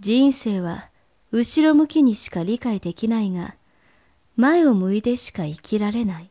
[0.00, 0.90] 人生は
[1.30, 3.56] 後ろ向きにしか理解できないが、
[4.36, 6.30] 前を向いてしか生きられない。